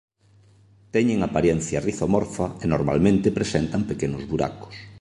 Teñen 0.93 1.19
aparencia 1.21 1.83
rizomorfa 1.89 2.45
e 2.63 2.65
normalmente 2.73 3.35
presentan 3.37 3.81
pequenos 3.91 4.23
buracos. 4.31 4.73